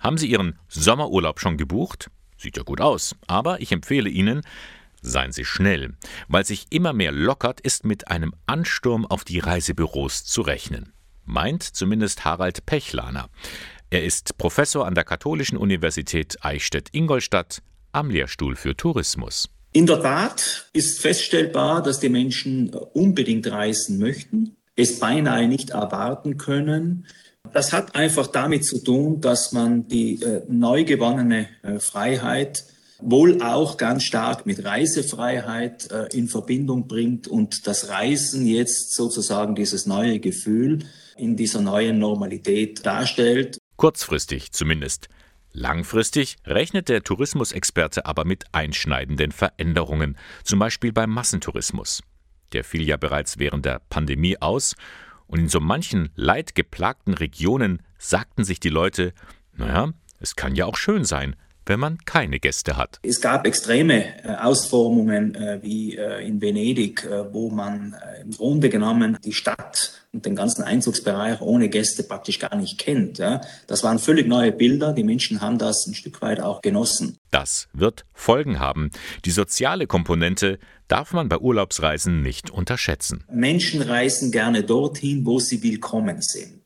[0.00, 2.10] Haben Sie Ihren Sommerurlaub schon gebucht?
[2.38, 4.40] Sieht ja gut aus, aber ich empfehle Ihnen,
[5.02, 5.94] seien Sie schnell.
[6.26, 10.94] Weil sich immer mehr lockert, ist mit einem Ansturm auf die Reisebüros zu rechnen.
[11.26, 13.28] Meint zumindest Harald Pechlaner.
[13.90, 17.60] Er ist Professor an der Katholischen Universität Eichstätt-Ingolstadt
[17.92, 19.50] am Lehrstuhl für Tourismus.
[19.72, 26.38] In der Tat ist feststellbar, dass die Menschen unbedingt reisen möchten, es beinahe nicht erwarten
[26.38, 27.06] können.
[27.52, 32.64] Das hat einfach damit zu tun, dass man die äh, neu gewonnene äh, Freiheit
[33.02, 39.54] wohl auch ganz stark mit Reisefreiheit äh, in Verbindung bringt und das Reisen jetzt sozusagen
[39.54, 40.80] dieses neue Gefühl
[41.16, 43.58] in dieser neuen Normalität darstellt.
[43.76, 45.08] Kurzfristig zumindest.
[45.52, 52.02] Langfristig rechnet der Tourismusexperte aber mit einschneidenden Veränderungen, zum Beispiel beim Massentourismus.
[52.52, 54.74] Der fiel ja bereits während der Pandemie aus,
[55.30, 59.14] und in so manchen leidgeplagten Regionen sagten sich die Leute,
[59.52, 61.36] naja, es kann ja auch schön sein,
[61.70, 62.98] wenn man keine Gäste hat.
[63.04, 69.16] Es gab extreme äh, Ausformungen äh, wie äh, in Venedig, wo man im Grunde genommen
[69.24, 73.18] die Stadt und den ganzen Einzugsbereich ohne Gäste praktisch gar nicht kennt.
[73.18, 73.40] Ja.
[73.68, 74.92] Das waren völlig neue Bilder.
[74.92, 77.16] Die Menschen haben das ein Stück weit auch genossen.
[77.30, 78.90] Das wird Folgen haben.
[79.24, 83.24] Die soziale Komponente darf man bei Urlaubsreisen nicht unterschätzen.
[83.30, 86.59] Menschen reisen gerne dorthin, wo sie willkommen sind.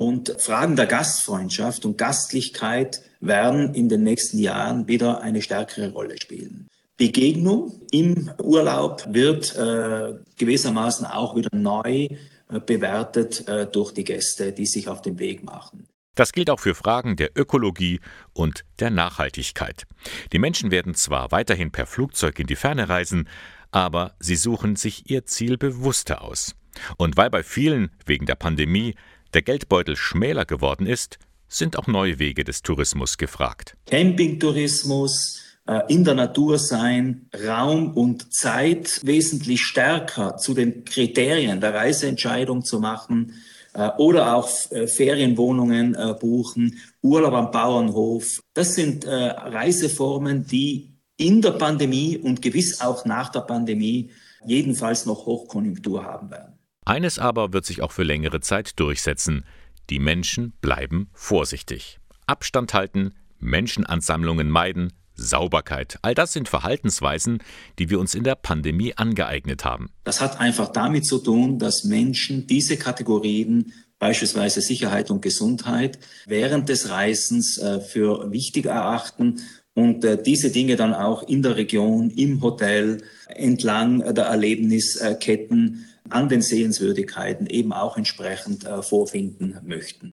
[0.00, 6.16] Und Fragen der Gastfreundschaft und Gastlichkeit werden in den nächsten Jahren wieder eine stärkere Rolle
[6.18, 6.68] spielen.
[6.96, 14.52] Begegnung im Urlaub wird äh, gewissermaßen auch wieder neu äh, bewertet äh, durch die Gäste,
[14.52, 15.86] die sich auf den Weg machen.
[16.14, 18.00] Das gilt auch für Fragen der Ökologie
[18.32, 19.84] und der Nachhaltigkeit.
[20.32, 23.28] Die Menschen werden zwar weiterhin per Flugzeug in die Ferne reisen,
[23.70, 26.54] aber sie suchen sich ihr Ziel bewusster aus.
[26.96, 28.94] Und weil bei vielen wegen der Pandemie
[29.34, 33.76] der Geldbeutel schmäler geworden ist, sind auch neue Wege des Tourismus gefragt.
[33.86, 41.74] Campingtourismus, äh, in der Natur sein, Raum und Zeit wesentlich stärker zu den Kriterien der
[41.74, 43.34] Reiseentscheidung zu machen
[43.74, 48.40] äh, oder auch äh, Ferienwohnungen buchen, Urlaub am Bauernhof.
[48.54, 54.10] Das sind Reiseformen, die in der Pandemie und gewiss auch nach der Pandemie
[54.44, 56.59] jedenfalls noch Hochkonjunktur haben werden.
[56.90, 59.44] Eines aber wird sich auch für längere Zeit durchsetzen.
[59.90, 62.00] Die Menschen bleiben vorsichtig.
[62.26, 66.00] Abstand halten, Menschenansammlungen meiden, Sauberkeit.
[66.02, 67.44] All das sind Verhaltensweisen,
[67.78, 69.90] die wir uns in der Pandemie angeeignet haben.
[70.02, 76.68] Das hat einfach damit zu tun, dass Menschen diese Kategorien beispielsweise Sicherheit und Gesundheit während
[76.68, 79.42] des Reisens äh, für wichtig erachten
[79.74, 86.28] und äh, diese Dinge dann auch in der Region, im Hotel, entlang der Erlebnisketten an
[86.28, 90.12] den Sehenswürdigkeiten eben auch entsprechend äh, vorfinden möchten.